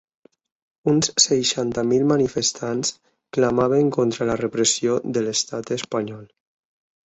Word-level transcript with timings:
Uns 0.93 1.09
seixanta 1.25 1.83
mil 1.89 2.07
manifestants 2.13 2.93
clamaven 3.39 3.95
contra 4.01 4.31
la 4.33 4.41
repressió 4.43 4.99
de 5.19 5.27
l’estat 5.31 5.75
espanyol. 5.81 6.29